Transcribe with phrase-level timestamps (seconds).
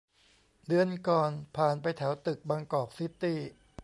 [0.67, 3.39] เดือนก่อน ผ่านไปแถวตึกบางกอกซิตี้